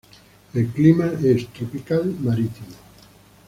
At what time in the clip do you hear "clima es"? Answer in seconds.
0.69-1.45